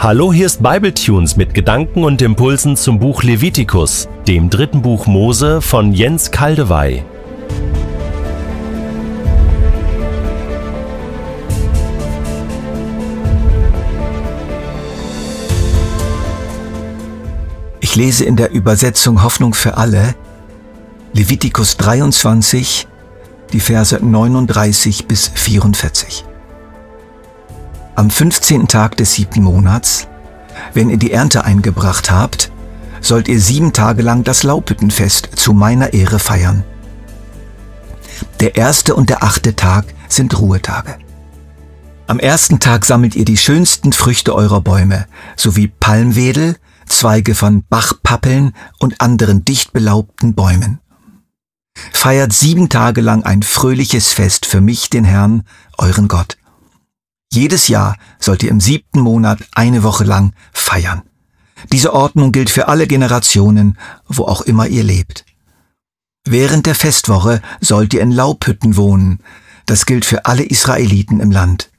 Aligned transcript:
Hallo, 0.00 0.32
hier 0.32 0.46
ist 0.46 0.62
Bibletunes 0.62 1.36
mit 1.36 1.54
Gedanken 1.54 2.04
und 2.04 2.22
Impulsen 2.22 2.76
zum 2.76 3.00
Buch 3.00 3.24
Levitikus, 3.24 4.08
dem 4.28 4.48
dritten 4.48 4.80
Buch 4.80 5.08
Mose 5.08 5.60
von 5.60 5.92
Jens 5.92 6.30
Kaldewey. 6.30 7.02
Ich 17.80 17.96
lese 17.96 18.24
in 18.24 18.36
der 18.36 18.52
Übersetzung 18.52 19.24
Hoffnung 19.24 19.52
für 19.52 19.78
alle 19.78 20.14
Levitikus 21.12 21.76
23, 21.76 22.86
die 23.52 23.60
Verse 23.60 23.98
39 24.00 25.08
bis 25.08 25.26
44. 25.26 26.27
Am 27.98 28.10
15. 28.10 28.68
Tag 28.68 28.96
des 28.96 29.14
siebten 29.14 29.42
Monats, 29.42 30.06
wenn 30.72 30.88
ihr 30.88 30.98
die 30.98 31.10
Ernte 31.10 31.44
eingebracht 31.44 32.12
habt, 32.12 32.52
sollt 33.00 33.26
ihr 33.26 33.40
sieben 33.40 33.72
Tage 33.72 34.02
lang 34.02 34.22
das 34.22 34.44
Laubhüttenfest 34.44 35.30
zu 35.34 35.52
meiner 35.52 35.92
Ehre 35.92 36.20
feiern. 36.20 36.62
Der 38.38 38.54
erste 38.54 38.94
und 38.94 39.10
der 39.10 39.24
achte 39.24 39.56
Tag 39.56 39.86
sind 40.06 40.38
Ruhetage. 40.38 40.96
Am 42.06 42.20
ersten 42.20 42.60
Tag 42.60 42.86
sammelt 42.86 43.16
ihr 43.16 43.24
die 43.24 43.36
schönsten 43.36 43.92
Früchte 43.92 44.32
eurer 44.32 44.60
Bäume, 44.60 45.06
sowie 45.34 45.66
Palmwedel, 45.66 46.54
Zweige 46.86 47.34
von 47.34 47.64
Bachpappeln 47.68 48.52
und 48.78 49.00
anderen 49.00 49.44
dicht 49.44 49.72
belaubten 49.72 50.36
Bäumen. 50.36 50.78
Feiert 51.92 52.32
sieben 52.32 52.68
Tage 52.68 53.00
lang 53.00 53.24
ein 53.24 53.42
fröhliches 53.42 54.12
Fest 54.12 54.46
für 54.46 54.60
mich, 54.60 54.88
den 54.88 55.04
Herrn, 55.04 55.42
euren 55.78 56.06
Gott. 56.06 56.38
Jedes 57.38 57.68
Jahr 57.68 57.96
sollt 58.18 58.42
ihr 58.42 58.50
im 58.50 58.60
siebten 58.60 58.98
Monat 58.98 59.38
eine 59.52 59.84
Woche 59.84 60.02
lang 60.02 60.32
feiern. 60.52 61.02
Diese 61.72 61.94
Ordnung 61.94 62.32
gilt 62.32 62.50
für 62.50 62.66
alle 62.66 62.88
Generationen, 62.88 63.78
wo 64.08 64.24
auch 64.24 64.40
immer 64.40 64.66
ihr 64.66 64.82
lebt. 64.82 65.24
Während 66.26 66.66
der 66.66 66.74
Festwoche 66.74 67.40
sollt 67.60 67.94
ihr 67.94 68.00
in 68.00 68.10
Laubhütten 68.10 68.74
wohnen. 68.74 69.20
Das 69.66 69.86
gilt 69.86 70.04
für 70.04 70.26
alle 70.26 70.42
Israeliten 70.42 71.20
im 71.20 71.30
Land. 71.30 71.70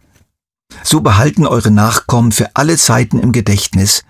So 0.82 1.02
behalten 1.02 1.46
eure 1.46 1.72
Nachkommen 1.72 2.32
für 2.32 2.56
alle 2.56 2.78
Zeiten 2.78 3.20
im 3.20 3.34
Gedächtnis, 3.34 4.06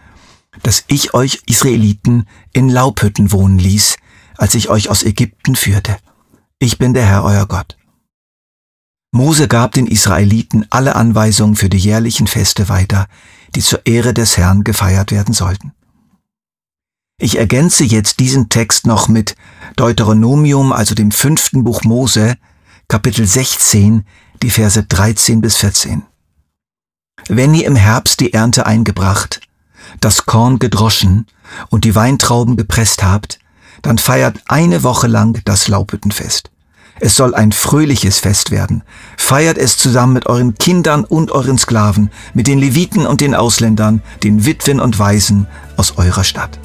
dass 0.62 0.84
ich 0.86 1.16
euch 1.16 1.42
Israeliten 1.48 2.28
in 2.54 2.70
Laubhütten 2.70 3.32
wohnen 3.32 3.58
ließ, 3.58 3.96
als 4.38 4.54
ich 4.54 4.70
euch 4.70 4.92
aus 4.92 5.02
Ägypten 5.02 5.56
führte. 5.56 5.98
Ich 6.60 6.78
bin 6.78 6.94
der 6.94 7.06
Herr 7.06 7.24
euer 7.24 7.48
Gott. 7.48 7.79
Mose 9.12 9.48
gab 9.48 9.72
den 9.72 9.88
Israeliten 9.88 10.66
alle 10.70 10.96
Anweisungen 10.96 11.56
für 11.56 11.70
die 11.70 11.78
jährlichen 11.78 12.28
Feste 12.28 12.70
weiter, 12.70 13.08
die 13.56 13.62
zur 13.62 13.86
Ehre 13.86 14.14
des 14.14 14.38
Herrn 14.38 14.64
gefeiert 14.64 15.12
werden 15.12 15.34
sollten. 15.34 15.74
Ich 17.20 17.38
ergänze 17.38 17.84
jetzt 17.84 18.20
diesen 18.20 18.50
Text 18.50 18.86
noch 18.86 19.08
mit 19.08 19.36
Deuteronomium, 19.76 20.72
also 20.72 20.96
dem 20.96 21.12
fünften 21.12 21.64
Buch 21.64 21.84
Mose, 21.84 22.38
Kapitel 22.88 23.26
16, 23.26 24.06
die 24.42 24.50
Verse 24.50 24.82
13 24.82 25.42
bis 25.42 25.58
14. 25.58 26.04
Wenn 27.28 27.54
ihr 27.54 27.66
im 27.66 27.76
Herbst 27.76 28.22
die 28.22 28.34
Ernte 28.34 28.66
eingebracht, 28.66 29.42
das 30.00 30.26
Korn 30.26 30.60
gedroschen 30.60 31.26
und 31.70 31.84
die 31.84 31.96
Weintrauben 31.96 32.56
gepresst 32.56 33.04
habt, 33.04 33.40
dann 33.82 33.98
feiert 33.98 34.40
eine 34.48 34.84
Woche 34.84 35.08
lang 35.08 35.42
das 35.46 35.68
Laubhüttenfest. 35.68 36.52
Es 37.02 37.16
soll 37.16 37.34
ein 37.34 37.54
fröhliches 37.54 38.20
Fest 38.20 38.52
werden. 38.52 38.84
Feiert 39.18 39.58
es 39.58 39.78
zusammen 39.78 40.14
mit 40.14 40.26
euren 40.26 40.56
Kindern 40.56 41.06
und 41.06 41.32
euren 41.32 41.58
Sklaven, 41.58 42.12
mit 42.34 42.48
den 42.48 42.60
Leviten 42.60 43.06
und 43.06 43.22
den 43.22 43.36
Ausländern, 43.36 44.02
den 44.24 44.46
Witwen 44.46 44.82
und 44.82 45.00
Waisen 45.00 45.48
aus 45.78 45.98
eurer 45.98 46.26
Stadt. 46.26 46.60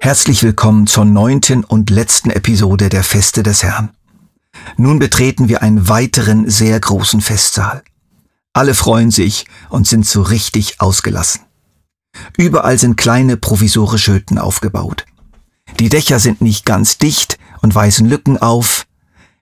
Herzlich 0.00 0.42
willkommen 0.42 0.86
zur 0.86 1.04
neunten 1.04 1.64
und 1.64 1.90
letzten 1.90 2.30
Episode 2.30 2.88
der 2.88 3.04
Feste 3.04 3.42
des 3.42 3.62
Herrn. 3.62 3.90
Nun 4.76 4.98
betreten 4.98 5.48
wir 5.48 5.62
einen 5.62 5.88
weiteren 5.88 6.48
sehr 6.48 6.78
großen 6.78 7.20
Festsaal. 7.20 7.82
Alle 8.52 8.74
freuen 8.74 9.10
sich 9.10 9.46
und 9.68 9.86
sind 9.86 10.06
so 10.06 10.22
richtig 10.22 10.80
ausgelassen. 10.80 11.43
Überall 12.36 12.78
sind 12.78 12.96
kleine 12.96 13.36
provisorische 13.36 14.14
Hütten 14.14 14.38
aufgebaut. 14.38 15.06
Die 15.78 15.88
Dächer 15.88 16.18
sind 16.18 16.40
nicht 16.40 16.66
ganz 16.66 16.98
dicht 16.98 17.38
und 17.62 17.74
weisen 17.74 18.08
Lücken 18.08 18.38
auf. 18.38 18.86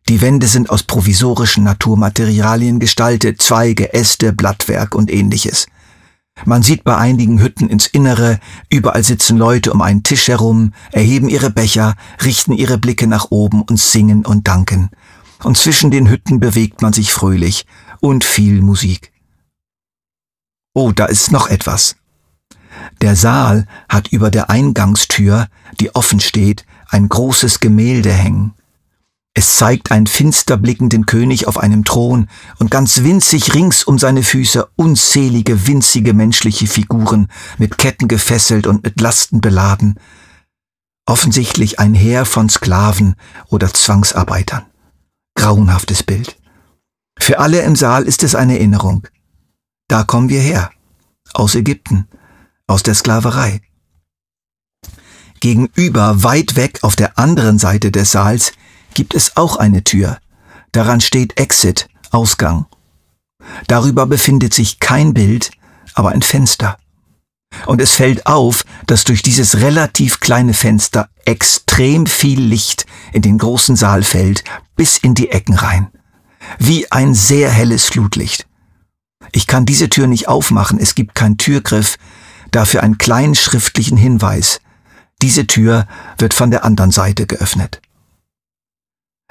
Die 0.09 0.21
Wände 0.21 0.47
sind 0.47 0.71
aus 0.71 0.83
provisorischen 0.83 1.65
Naturmaterialien 1.65 2.81
gestaltet, 2.81 3.41
Zweige, 3.41 3.95
Äste, 3.95 4.33
Blattwerk 4.33 4.95
und 4.95 5.11
ähnliches. 5.11 5.67
Man 6.45 6.63
sieht 6.63 6.83
bei 6.83 6.97
einigen 6.97 7.41
Hütten 7.41 7.69
ins 7.69 7.87
Innere, 7.87 8.41
überall 8.69 9.05
sitzen 9.05 9.37
Leute 9.37 9.73
um 9.73 9.81
einen 9.83 10.03
Tisch 10.03 10.29
herum, 10.29 10.73
erheben 10.91 11.29
ihre 11.29 11.51
Becher, 11.51 11.95
richten 12.25 12.53
ihre 12.53 12.79
Blicke 12.79 13.07
nach 13.07 13.31
oben 13.31 13.63
und 13.63 13.79
singen 13.79 14.25
und 14.27 14.49
danken. 14.49 14.91
Und 15.45 15.57
zwischen 15.57 15.91
den 15.91 16.09
Hütten 16.09 16.41
bewegt 16.41 16.83
man 16.83 16.93
sich 16.93 17.13
fröhlich 17.13 17.67
und 18.01 18.25
viel 18.25 18.63
Musik. 18.63 19.13
Oh, 20.75 20.91
da 20.91 21.07
ist 21.07 21.33
noch 21.33 21.49
etwas. 21.49 21.97
Der 23.01 23.17
Saal 23.17 23.67
hat 23.89 24.09
über 24.09 24.31
der 24.31 24.51
Eingangstür, 24.51 25.49
die 25.81 25.95
offen 25.95 26.21
steht, 26.21 26.65
ein 26.89 27.09
großes 27.09 27.61
Gemälde 27.61 28.13
hängen. 28.13 28.55
Es 29.35 29.57
zeigt 29.57 29.91
einen 29.91 30.07
finster 30.07 30.59
blickenden 30.59 31.07
König 31.07 31.47
auf 31.47 31.57
einem 31.57 31.85
Thron 31.85 32.29
und 32.59 32.71
ganz 32.71 33.03
winzig 33.03 33.55
rings 33.55 33.83
um 33.83 33.99
seine 33.99 34.23
Füße 34.23 34.69
unzählige 34.77 35.67
winzige 35.67 36.13
menschliche 36.13 36.67
Figuren, 36.67 37.29
mit 37.57 37.79
Ketten 37.79 38.09
gefesselt 38.09 38.67
und 38.67 38.85
mit 38.85 39.01
Lasten 39.01 39.41
beladen. 39.41 39.99
Offensichtlich 41.07 41.79
ein 41.81 41.95
Heer 41.95 42.27
von 42.27 42.51
Sklaven 42.51 43.15
oder 43.49 43.73
Zwangsarbeitern. 43.73 44.67
Grauenhaftes 45.35 46.03
Bild. 46.03 46.37
Für 47.19 47.39
alle 47.39 47.63
im 47.63 47.75
Saal 47.75 48.05
ist 48.05 48.23
es 48.23 48.35
eine 48.35 48.59
Erinnerung. 48.59 49.09
Da 49.89 50.05
kommen 50.05 50.29
wir 50.29 50.41
her. 50.41 50.71
Aus 51.33 51.55
Ägypten 51.55 52.07
aus 52.73 52.83
der 52.83 52.95
Sklaverei. 52.95 53.61
Gegenüber, 55.41 56.23
weit 56.23 56.57
weg 56.57 56.79
auf 56.83 56.97
der 56.97 57.19
anderen 57.19 57.59
Seite 57.59 57.91
des 57.91 58.13
Saals, 58.13 58.53
gibt 58.95 59.15
es 59.15 59.37
auch 59.37 59.57
eine 59.57 59.85
Tür. 59.85 60.19
Daran 60.73 61.01
steht 61.01 61.39
Exit, 61.39 61.89
Ausgang. 62.11 62.65
Darüber 63.67 64.07
befindet 64.07 64.55
sich 64.55 64.81
kein 64.81 65.13
Bild, 65.13 65.51
aber 65.93 66.11
ein 66.11 66.23
Fenster. 66.23 66.79
Und 67.67 67.83
es 67.83 67.93
fällt 67.93 68.27
auf, 68.27 68.65
dass 68.87 69.05
durch 69.05 69.23
dieses 69.23 69.61
relativ 69.61 70.21
kleine 70.21 70.55
Fenster 70.55 71.11
extrem 71.27 72.07
viel 72.07 72.41
Licht 72.41 72.87
in 73.13 73.21
den 73.21 73.37
großen 73.37 73.77
Saal 73.77 74.03
fällt, 74.03 74.45
bis 74.77 74.97
in 74.97 75.13
die 75.13 75.31
Ecken 75.31 75.57
rein. 75.57 75.89
Wie 76.59 76.91
ein 76.91 77.13
sehr 77.13 77.51
helles 77.51 77.85
Flutlicht. 77.85 78.47
Ich 79.33 79.47
kann 79.47 79.67
diese 79.67 79.91
Tür 79.91 80.07
nicht 80.07 80.29
aufmachen, 80.29 80.79
es 80.79 80.95
gibt 80.95 81.15
keinen 81.15 81.37
Türgriff, 81.37 81.99
dafür 82.53 82.83
einen 82.83 82.99
kleinen 82.99 83.35
schriftlichen 83.35 83.97
Hinweis. 83.97 84.61
Diese 85.21 85.47
Tür 85.47 85.89
wird 86.19 86.35
von 86.35 86.51
der 86.51 86.65
anderen 86.65 86.93
Seite 86.93 87.27
geöffnet. 87.27 87.81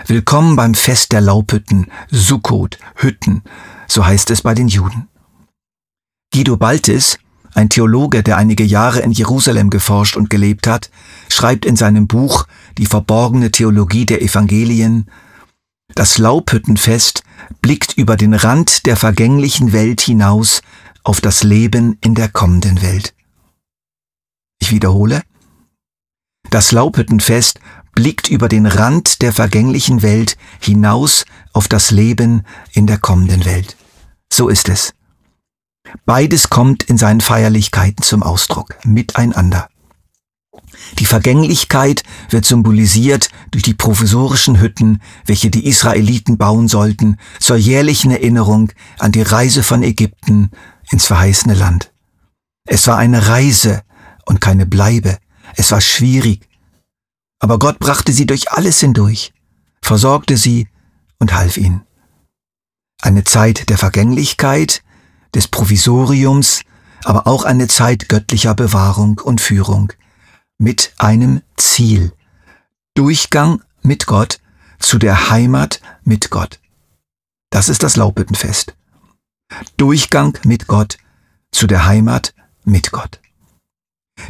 Willkommen 0.08 0.56
beim 0.56 0.74
Fest 0.74 1.12
der 1.12 1.22
Laubhütten, 1.22 1.88
Sukkot, 2.10 2.80
Hütten, 2.96 3.44
so 3.88 4.06
heißt 4.06 4.32
es 4.32 4.42
bei 4.42 4.54
den 4.54 4.68
Juden. 4.68 5.08
Guido 6.34 6.58
Baltis, 6.58 7.20
ein 7.54 7.70
Theologe, 7.70 8.24
der 8.24 8.38
einige 8.38 8.64
Jahre 8.64 9.02
in 9.02 9.12
Jerusalem 9.12 9.70
geforscht 9.70 10.16
und 10.16 10.30
gelebt 10.30 10.66
hat, 10.66 10.90
schreibt 11.30 11.66
in 11.66 11.76
seinem 11.76 12.08
Buch 12.08 12.48
Die 12.78 12.86
verborgene 12.86 13.52
Theologie 13.52 14.06
der 14.06 14.22
Evangelien, 14.22 15.08
das 15.94 16.18
Laubhüttenfest 16.18 17.24
blickt 17.62 17.98
über 17.98 18.16
den 18.16 18.34
Rand 18.34 18.86
der 18.86 18.96
vergänglichen 18.96 19.74
Welt 19.74 20.02
hinaus 20.02 20.62
auf 21.04 21.22
das 21.22 21.44
Leben 21.44 21.98
in 22.02 22.16
der 22.16 22.30
kommenden 22.30 22.82
Welt. 22.82 23.14
Ich 24.60 24.72
wiederhole, 24.72 25.22
das 26.50 26.72
Laubhüttenfest 26.72 27.60
blickt 27.94 28.30
über 28.30 28.48
den 28.48 28.66
Rand 28.66 29.22
der 29.22 29.34
vergänglichen 29.34 30.02
Welt 30.02 30.38
hinaus 30.60 31.26
auf 31.54 31.68
das 31.68 31.92
Leben 31.92 32.44
in 32.74 32.88
der 32.88 32.98
kommenden 32.98 33.46
Welt. 33.46 33.76
So 34.32 34.50
ist 34.50 34.70
es. 34.70 34.94
Beides 36.06 36.50
kommt 36.50 36.84
in 36.84 36.98
seinen 36.98 37.22
Feierlichkeiten 37.22 38.04
zum 38.04 38.24
Ausdruck, 38.24 38.76
miteinander. 38.86 39.68
Die 41.00 41.06
Vergänglichkeit 41.06 42.04
wird 42.30 42.46
symbolisiert 42.46 43.30
durch 43.52 43.64
die 43.64 43.74
provisorischen 43.74 44.60
Hütten, 44.60 45.02
welche 45.26 45.50
die 45.50 45.68
Israeliten 45.68 46.38
bauen 46.38 46.68
sollten, 46.68 47.18
zur 47.40 47.58
jährlichen 47.58 48.12
Erinnerung 48.12 48.72
an 49.00 49.12
die 49.12 49.22
Reise 49.22 49.64
von 49.64 49.84
Ägypten 49.84 50.52
ins 50.92 51.06
verheißene 51.06 51.54
Land. 51.54 51.92
Es 52.66 52.88
war 52.88 52.98
eine 52.98 53.28
Reise 53.28 53.82
und 54.26 54.42
keine 54.42 54.66
Bleibe. 54.66 55.18
Es 55.56 55.72
war 55.72 55.82
schwierig. 55.82 56.48
Aber 57.40 57.58
Gott 57.58 57.80
brachte 57.80 58.14
sie 58.14 58.28
durch 58.28 58.52
alles 58.52 58.80
hindurch, 58.80 59.34
versorgte 59.82 60.38
sie 60.38 60.68
und 61.18 61.34
half 61.34 61.58
ihnen. 61.58 61.86
Eine 63.02 63.24
Zeit 63.24 63.70
der 63.70 63.80
Vergänglichkeit, 63.80 64.84
des 65.34 65.48
Provisoriums, 65.48 66.62
aber 67.04 67.26
auch 67.28 67.46
eine 67.46 67.68
Zeit 67.68 68.10
göttlicher 68.10 68.54
Bewahrung 68.54 69.20
und 69.20 69.42
Führung. 69.42 69.94
Mit 70.58 70.94
einem 70.98 71.42
Ziel. 71.58 72.14
Durchgang 72.94 73.64
mit 73.82 74.06
Gott 74.06 74.40
zu 74.80 74.98
der 74.98 75.30
Heimat 75.30 75.82
mit 76.04 76.30
Gott. 76.30 76.60
Das 77.50 77.70
ist 77.70 77.84
das 77.84 77.96
Laubhüttenfest. 77.96 78.76
Durchgang 79.78 80.38
mit 80.44 80.68
Gott 80.68 80.98
zu 81.52 81.68
der 81.68 81.86
Heimat 81.86 82.34
mit 82.64 82.92
Gott. 82.92 83.20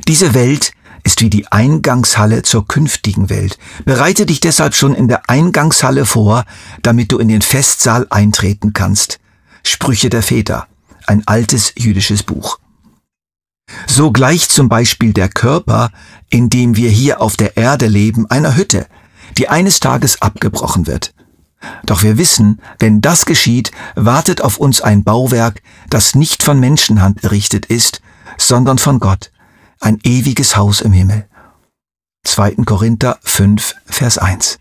Diese 0.08 0.34
Welt 0.34 0.74
ist 1.04 1.22
wie 1.22 1.30
die 1.30 1.48
Eingangshalle 1.52 2.44
zur 2.44 2.68
künftigen 2.68 3.30
Welt. 3.30 3.58
Bereite 3.86 4.26
dich 4.26 4.40
deshalb 4.40 4.76
schon 4.76 4.94
in 4.94 5.08
der 5.08 5.30
Eingangshalle 5.30 6.06
vor, 6.06 6.46
damit 6.82 7.12
du 7.12 7.18
in 7.18 7.28
den 7.28 7.42
Festsaal 7.42 8.08
eintreten 8.10 8.74
kannst. 8.74 9.20
Sprüche 9.64 10.10
der 10.10 10.24
Väter, 10.24 10.68
ein 11.08 11.28
altes 11.28 11.74
jüdisches 11.78 12.24
Buch. 12.24 12.60
So 13.88 14.12
gleicht 14.12 14.52
zum 14.52 14.70
Beispiel 14.70 15.14
der 15.14 15.30
Körper, 15.30 15.92
in 16.30 16.50
dem 16.50 16.76
wir 16.76 16.90
hier 16.90 17.22
auf 17.22 17.38
der 17.38 17.58
Erde 17.58 17.88
leben, 17.88 18.30
einer 18.30 18.56
Hütte, 18.56 18.88
die 19.38 19.48
eines 19.50 19.80
Tages 19.80 20.22
abgebrochen 20.22 20.88
wird. 20.88 21.11
Doch 21.86 22.04
wir 22.04 22.18
wissen, 22.18 22.62
wenn 22.80 23.02
das 23.02 23.26
geschieht, 23.26 23.72
wartet 23.96 24.42
auf 24.42 24.58
uns 24.58 24.82
ein 24.82 25.04
Bauwerk, 25.04 25.62
das 25.90 26.16
nicht 26.16 26.44
von 26.44 26.60
Menschenhand 26.60 27.24
errichtet 27.24 27.66
ist, 27.66 28.02
sondern 28.38 28.78
von 28.78 29.00
Gott, 29.00 29.32
ein 29.80 30.00
ewiges 30.04 30.56
Haus 30.56 30.82
im 30.82 30.92
Himmel. 30.92 31.28
2. 32.24 32.56
Korinther 32.66 33.20
5, 33.24 33.76
Vers 33.86 34.18
1. 34.18 34.60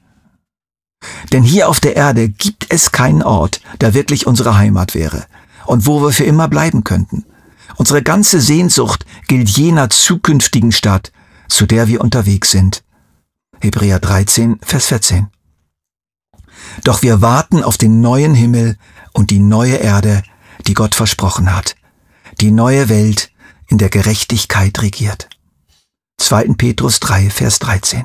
Denn 1.33 1.43
hier 1.43 1.69
auf 1.69 1.81
der 1.81 1.97
Erde 1.97 2.29
gibt 2.29 2.67
es 2.69 2.93
keinen 2.93 3.23
Ort, 3.23 3.61
der 3.81 3.95
wirklich 3.95 4.27
unsere 4.27 4.57
Heimat 4.57 4.95
wäre 4.95 5.25
und 5.67 5.87
wo 5.87 6.03
wir 6.03 6.11
für 6.11 6.25
immer 6.25 6.49
bleiben 6.49 6.85
könnten. 6.85 7.25
Unsere 7.77 8.03
ganze 8.03 8.41
Sehnsucht 8.41 9.07
gilt 9.29 9.49
jener 9.49 9.89
zukünftigen 9.89 10.73
Stadt, 10.73 11.13
zu 11.49 11.67
der 11.67 11.89
wir 11.89 12.01
unterwegs 12.01 12.51
sind. 12.51 12.83
Hebräer 13.61 13.99
13, 13.99 14.59
Vers 14.63 14.87
14. 14.87 15.29
Doch 16.85 17.03
wir 17.03 17.21
warten 17.21 17.63
auf 17.63 17.77
den 17.77 18.01
neuen 18.01 18.35
Himmel 18.35 18.77
und 19.13 19.31
die 19.31 19.39
neue 19.39 19.77
Erde, 19.77 20.23
die 20.67 20.75
Gott 20.75 20.95
versprochen 20.95 21.55
hat. 21.55 21.77
Die 22.41 22.51
neue 22.51 22.89
Welt, 22.89 23.31
in 23.67 23.79
der 23.79 23.89
Gerechtigkeit 23.89 24.81
regiert. 24.83 25.29
2. 26.19 26.55
Petrus 26.57 27.01
3, 27.01 27.31
Vers 27.31 27.59
13. 27.61 28.05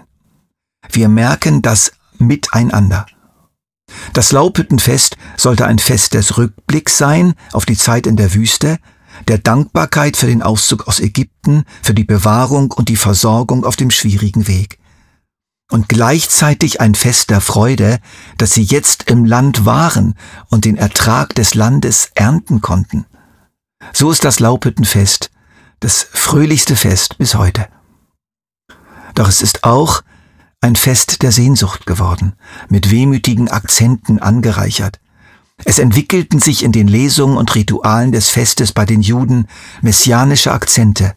Wir 0.92 1.10
merken 1.10 1.62
das 1.62 1.94
miteinander. 2.18 3.06
Das 4.14 4.32
Laubhüttenfest 4.32 5.18
sollte 5.38 5.66
ein 5.66 5.80
Fest 5.80 6.14
des 6.14 6.38
Rückblicks 6.38 6.98
sein 6.98 7.34
auf 7.52 7.66
die 7.66 7.78
Zeit 7.78 8.08
in 8.08 8.16
der 8.16 8.34
Wüste, 8.34 8.78
der 9.28 9.38
Dankbarkeit 9.38 10.18
für 10.18 10.28
den 10.28 10.42
Auszug 10.42 10.88
aus 10.88 11.00
Ägypten, 11.00 11.64
für 11.82 11.94
die 11.94 12.04
Bewahrung 12.04 12.72
und 12.72 12.90
die 12.90 12.98
Versorgung 12.98 13.64
auf 13.64 13.76
dem 13.76 13.92
schwierigen 13.92 14.48
Weg 14.48 14.80
und 15.72 15.90
gleichzeitig 15.90 16.82
ein 16.82 16.96
Fest 16.96 17.30
der 17.30 17.42
Freude, 17.42 18.00
dass 18.38 18.52
sie 18.52 18.64
jetzt 18.64 19.10
im 19.10 19.26
Land 19.26 19.66
waren 19.66 20.16
und 20.50 20.66
den 20.66 20.78
Ertrag 20.78 21.34
des 21.36 21.56
Landes 21.56 22.12
ernten 22.16 22.62
konnten. 22.62 23.06
So 23.94 24.12
ist 24.12 24.24
das 24.24 24.40
Laubhüttenfest 24.40 25.32
das 25.86 26.08
fröhlichste 26.12 26.76
Fest 26.76 27.20
bis 27.20 27.36
heute. 27.36 27.68
Doch 29.14 29.30
es 29.30 29.42
ist 29.42 29.64
auch 29.64 30.02
ein 30.62 30.76
Fest 30.76 31.22
der 31.22 31.32
Sehnsucht 31.32 31.86
geworden, 31.86 32.34
mit 32.70 32.90
wehmütigen 32.90 33.50
Akzenten 33.50 34.20
angereichert. 34.20 35.00
Es 35.64 35.78
entwickelten 35.78 36.40
sich 36.40 36.64
in 36.64 36.72
den 36.72 36.88
Lesungen 36.88 37.38
und 37.38 37.54
Ritualen 37.54 38.12
des 38.12 38.30
Festes 38.30 38.74
bei 38.74 38.86
den 38.86 39.02
Juden 39.02 39.48
messianische 39.82 40.52
Akzente. 40.52 41.14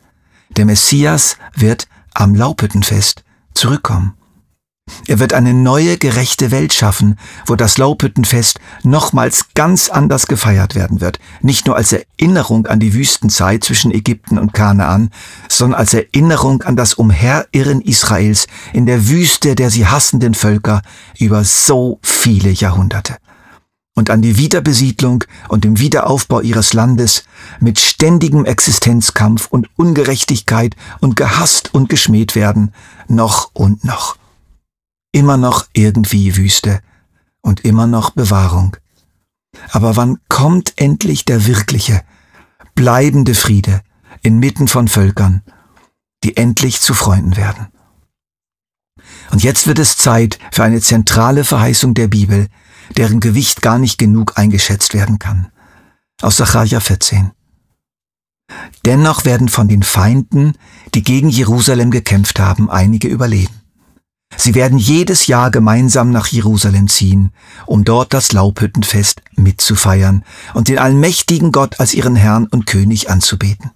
Der 0.50 0.66
Messias 0.66 1.38
wird 1.54 1.88
am 2.12 2.34
Laubhüttenfest 2.34 3.24
zurückkommen. 3.54 4.17
Er 5.06 5.18
wird 5.18 5.32
eine 5.32 5.54
neue, 5.54 5.98
gerechte 5.98 6.50
Welt 6.50 6.72
schaffen, 6.72 7.18
wo 7.46 7.56
das 7.56 7.78
Laubhüttenfest 7.78 8.60
nochmals 8.82 9.46
ganz 9.54 9.88
anders 9.88 10.26
gefeiert 10.26 10.74
werden 10.74 11.00
wird. 11.00 11.18
Nicht 11.40 11.66
nur 11.66 11.76
als 11.76 11.92
Erinnerung 11.92 12.66
an 12.66 12.80
die 12.80 12.94
Wüstenzeit 12.94 13.64
zwischen 13.64 13.90
Ägypten 13.92 14.38
und 14.38 14.52
Kanaan, 14.52 15.10
sondern 15.48 15.80
als 15.80 15.94
Erinnerung 15.94 16.62
an 16.62 16.76
das 16.76 16.94
Umherirren 16.94 17.80
Israels 17.80 18.46
in 18.72 18.86
der 18.86 19.08
Wüste 19.08 19.54
der 19.54 19.70
sie 19.70 19.86
hassenden 19.86 20.34
Völker 20.34 20.82
über 21.18 21.44
so 21.44 21.98
viele 22.02 22.50
Jahrhunderte. 22.50 23.16
Und 23.94 24.10
an 24.10 24.22
die 24.22 24.36
Wiederbesiedlung 24.36 25.24
und 25.48 25.64
dem 25.64 25.80
Wiederaufbau 25.80 26.40
ihres 26.40 26.72
Landes 26.72 27.24
mit 27.58 27.80
ständigem 27.80 28.44
Existenzkampf 28.44 29.48
und 29.50 29.68
Ungerechtigkeit 29.76 30.76
und 31.00 31.16
gehasst 31.16 31.74
und 31.74 31.88
geschmäht 31.88 32.36
werden, 32.36 32.72
noch 33.08 33.50
und 33.54 33.82
noch 33.82 34.16
immer 35.12 35.36
noch 35.36 35.66
irgendwie 35.72 36.36
Wüste 36.36 36.80
und 37.40 37.64
immer 37.64 37.86
noch 37.86 38.10
Bewahrung. 38.10 38.76
Aber 39.70 39.96
wann 39.96 40.18
kommt 40.28 40.74
endlich 40.76 41.24
der 41.24 41.46
wirkliche, 41.46 42.02
bleibende 42.74 43.34
Friede 43.34 43.82
inmitten 44.22 44.68
von 44.68 44.88
Völkern, 44.88 45.42
die 46.24 46.36
endlich 46.36 46.80
zu 46.80 46.94
Freunden 46.94 47.36
werden? 47.36 47.68
Und 49.30 49.42
jetzt 49.42 49.66
wird 49.66 49.78
es 49.78 49.96
Zeit 49.96 50.38
für 50.52 50.64
eine 50.64 50.80
zentrale 50.80 51.44
Verheißung 51.44 51.94
der 51.94 52.08
Bibel, 52.08 52.48
deren 52.96 53.20
Gewicht 53.20 53.62
gar 53.62 53.78
nicht 53.78 53.98
genug 53.98 54.38
eingeschätzt 54.38 54.94
werden 54.94 55.18
kann. 55.18 55.48
Aus 56.22 56.36
Sacharja 56.36 56.80
14. 56.80 57.32
Dennoch 58.84 59.24
werden 59.24 59.48
von 59.48 59.68
den 59.68 59.82
Feinden, 59.82 60.54
die 60.94 61.02
gegen 61.02 61.28
Jerusalem 61.28 61.90
gekämpft 61.90 62.40
haben, 62.40 62.70
einige 62.70 63.08
überleben. 63.08 63.57
Sie 64.40 64.54
werden 64.54 64.78
jedes 64.78 65.26
Jahr 65.26 65.50
gemeinsam 65.50 66.10
nach 66.12 66.28
Jerusalem 66.28 66.86
ziehen, 66.86 67.32
um 67.66 67.84
dort 67.84 68.14
das 68.14 68.30
Laubhüttenfest 68.30 69.20
mitzufeiern 69.34 70.24
und 70.54 70.68
den 70.68 70.78
allmächtigen 70.78 71.50
Gott 71.50 71.80
als 71.80 71.92
ihren 71.92 72.14
Herrn 72.14 72.46
und 72.46 72.64
König 72.64 73.10
anzubeten. 73.10 73.72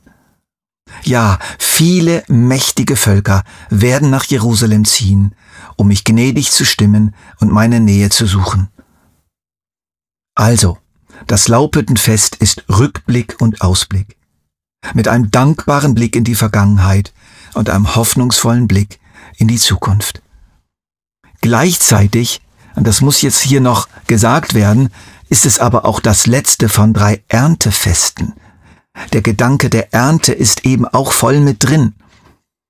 Ja, 1.02 1.40
viele 1.58 2.22
mächtige 2.28 2.94
Völker 2.94 3.42
werden 3.70 4.10
nach 4.10 4.24
Jerusalem 4.24 4.84
ziehen, 4.84 5.34
um 5.76 5.88
mich 5.88 6.04
gnädig 6.04 6.52
zu 6.52 6.64
stimmen 6.64 7.14
und 7.40 7.50
meine 7.50 7.80
Nähe 7.80 8.10
zu 8.10 8.26
suchen. 8.26 8.68
Also, 10.36 10.78
das 11.26 11.48
Laubhüttenfest 11.48 12.36
ist 12.36 12.64
Rückblick 12.68 13.40
und 13.40 13.62
Ausblick. 13.62 14.16
Mit 14.94 15.08
einem 15.08 15.32
dankbaren 15.32 15.94
Blick 15.94 16.14
in 16.14 16.24
die 16.24 16.36
Vergangenheit 16.36 17.12
und 17.54 17.68
einem 17.68 17.96
hoffnungsvollen 17.96 18.68
Blick 18.68 19.00
in 19.36 19.48
die 19.48 19.58
Zukunft. 19.58 20.21
Gleichzeitig, 21.42 22.40
und 22.76 22.86
das 22.86 23.02
muss 23.02 23.20
jetzt 23.20 23.40
hier 23.40 23.60
noch 23.60 23.88
gesagt 24.06 24.54
werden, 24.54 24.88
ist 25.28 25.44
es 25.44 25.58
aber 25.58 25.84
auch 25.84 26.00
das 26.00 26.26
letzte 26.26 26.68
von 26.68 26.94
drei 26.94 27.22
Erntefesten. 27.28 28.32
Der 29.12 29.22
Gedanke 29.22 29.68
der 29.68 29.92
Ernte 29.92 30.32
ist 30.32 30.64
eben 30.64 30.86
auch 30.86 31.12
voll 31.12 31.40
mit 31.40 31.64
drin. 31.64 31.94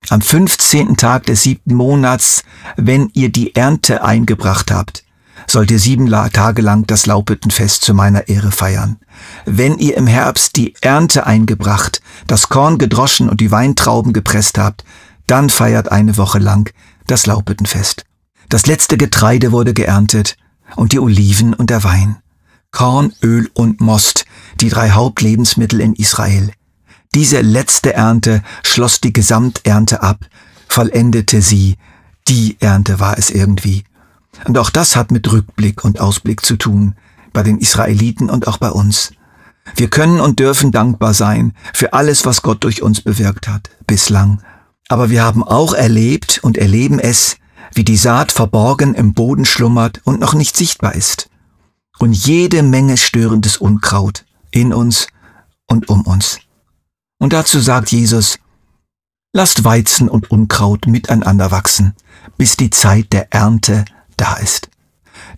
Am 0.09 0.21
15. 0.21 0.97
Tag 0.97 1.27
des 1.27 1.43
siebten 1.43 1.75
Monats, 1.75 2.43
wenn 2.75 3.09
ihr 3.13 3.29
die 3.29 3.55
Ernte 3.55 4.03
eingebracht 4.03 4.71
habt, 4.71 5.03
sollt 5.47 5.71
ihr 5.71 5.79
sieben 5.79 6.09
Tage 6.09 6.61
lang 6.61 6.87
das 6.87 7.05
Laubhüttenfest 7.05 7.83
zu 7.83 7.93
meiner 7.93 8.27
Ehre 8.27 8.51
feiern. 8.51 8.97
Wenn 9.45 9.77
ihr 9.77 9.97
im 9.97 10.07
Herbst 10.07 10.55
die 10.55 10.73
Ernte 10.81 11.27
eingebracht, 11.27 12.01
das 12.27 12.49
Korn 12.49 12.79
gedroschen 12.79 13.29
und 13.29 13.39
die 13.39 13.51
Weintrauben 13.51 14.13
gepresst 14.13 14.57
habt, 14.57 14.83
dann 15.27 15.49
feiert 15.49 15.91
eine 15.91 16.17
Woche 16.17 16.39
lang 16.39 16.73
das 17.07 17.25
Laubhüttenfest. 17.27 18.05
Das 18.53 18.67
letzte 18.67 18.97
Getreide 18.97 19.51
wurde 19.51 19.73
geerntet 19.73 20.37
und 20.75 20.91
die 20.91 20.99
Oliven 20.99 21.55
und 21.55 21.71
der 21.71 21.83
Wein. 21.83 22.17
Korn, 22.69 23.11
Öl 23.23 23.49
und 23.55 23.81
Most, 23.81 24.25
die 24.61 24.69
drei 24.69 24.91
Hauptlebensmittel 24.91 25.81
in 25.81 25.95
Israel. 25.95 26.51
Diese 27.15 27.41
letzte 27.41 27.95
Ernte 27.95 28.43
schloss 28.61 29.01
die 29.01 29.11
Gesamternte 29.11 30.03
ab, 30.03 30.27
vollendete 30.69 31.41
sie. 31.41 31.77
Die 32.27 32.57
Ernte 32.59 32.99
war 32.99 33.17
es 33.17 33.31
irgendwie. 33.31 33.85
Und 34.45 34.55
auch 34.59 34.69
das 34.69 34.95
hat 34.95 35.09
mit 35.09 35.31
Rückblick 35.31 35.83
und 35.83 35.99
Ausblick 35.99 36.45
zu 36.45 36.55
tun, 36.55 36.93
bei 37.33 37.41
den 37.41 37.57
Israeliten 37.57 38.29
und 38.29 38.47
auch 38.47 38.59
bei 38.59 38.69
uns. 38.69 39.13
Wir 39.75 39.89
können 39.89 40.19
und 40.19 40.37
dürfen 40.37 40.71
dankbar 40.71 41.15
sein 41.15 41.53
für 41.73 41.93
alles, 41.93 42.23
was 42.23 42.43
Gott 42.43 42.63
durch 42.63 42.83
uns 42.83 43.01
bewirkt 43.01 43.47
hat, 43.47 43.71
bislang. 43.87 44.43
Aber 44.89 45.09
wir 45.09 45.23
haben 45.23 45.43
auch 45.43 45.73
erlebt 45.73 46.39
und 46.43 46.59
erleben 46.59 46.99
es, 46.99 47.37
wie 47.75 47.83
die 47.83 47.97
Saat 47.97 48.31
verborgen 48.31 48.93
im 48.93 49.13
Boden 49.13 49.45
schlummert 49.45 50.01
und 50.03 50.19
noch 50.19 50.33
nicht 50.33 50.55
sichtbar 50.55 50.95
ist. 50.95 51.29
Und 51.99 52.13
jede 52.13 52.63
Menge 52.63 52.97
störendes 52.97 53.57
Unkraut 53.57 54.25
in 54.51 54.73
uns 54.73 55.07
und 55.67 55.89
um 55.89 56.01
uns. 56.01 56.39
Und 57.19 57.33
dazu 57.33 57.59
sagt 57.59 57.91
Jesus, 57.91 58.39
lasst 59.33 59.63
Weizen 59.63 60.09
und 60.09 60.31
Unkraut 60.31 60.87
miteinander 60.87 61.51
wachsen, 61.51 61.93
bis 62.37 62.57
die 62.57 62.69
Zeit 62.69 63.13
der 63.13 63.33
Ernte 63.33 63.85
da 64.17 64.35
ist. 64.35 64.69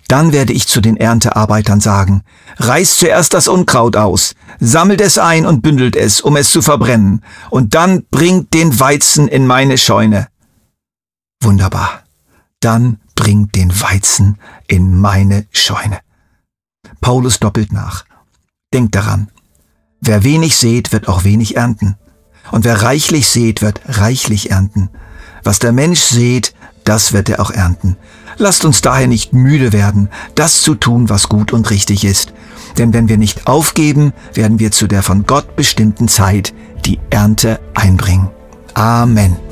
Dann 0.08 0.34
werde 0.34 0.54
ich 0.54 0.68
zu 0.68 0.82
den 0.82 0.98
Erntearbeitern 0.98 1.82
sagen, 1.82 2.24
reißt 2.58 3.00
zuerst 3.00 3.34
das 3.34 3.48
Unkraut 3.48 3.96
aus, 3.96 4.36
sammelt 4.60 5.01
es 5.01 5.18
ein 5.18 5.46
und 5.46 5.62
bündelt 5.62 5.96
es, 5.96 6.22
um 6.22 6.36
es 6.36 6.51
zu 6.51 6.62
verbrennen, 6.62 7.24
und 7.50 7.74
dann 7.74 8.06
bringt 8.12 8.54
den 8.54 8.80
Weizen 8.80 9.27
in 9.27 9.48
meine 9.48 9.77
Scheune. 9.77 10.27
Wunderbar. 11.42 12.05
Dann 12.60 13.00
bringt 13.16 13.56
den 13.56 13.72
Weizen 13.82 14.38
in 14.68 15.00
meine 15.00 15.46
Scheune. 15.52 16.00
Paulus 17.02 17.40
doppelt 17.40 17.72
nach. 17.72 18.06
Denkt 18.74 18.96
daran, 18.96 19.30
wer 20.02 20.24
wenig 20.24 20.58
sät, 20.58 20.92
wird 20.92 21.08
auch 21.08 21.24
wenig 21.24 21.56
ernten. 21.56 21.96
Und 22.52 22.64
wer 22.64 22.82
reichlich 22.82 23.30
sät, 23.30 23.62
wird 23.62 23.82
reichlich 23.88 24.52
ernten. 24.52 24.90
Was 25.44 25.60
der 25.60 25.72
Mensch 25.72 26.02
sät, 26.02 26.54
das 26.84 27.14
wird 27.14 27.30
er 27.30 27.40
auch 27.40 27.52
ernten. 27.52 27.98
Lasst 28.38 28.66
uns 28.66 28.82
daher 28.82 29.08
nicht 29.08 29.34
müde 29.34 29.72
werden, 29.74 30.10
das 30.36 30.62
zu 30.62 30.76
tun, 30.76 31.10
was 31.10 31.30
gut 31.30 31.54
und 31.54 31.70
richtig 31.70 32.04
ist. 32.04 32.34
Denn 32.78 32.94
wenn 32.94 33.08
wir 33.08 33.18
nicht 33.18 33.48
aufgeben, 33.48 34.14
werden 34.34 34.60
wir 34.60 34.72
zu 34.72 34.88
der 34.88 35.04
von 35.04 35.26
Gott 35.26 35.56
bestimmten 35.56 36.08
Zeit 36.08 36.54
die 36.86 37.00
Ernte 37.10 37.60
einbringen. 37.74 38.30
Amen. 38.74 39.45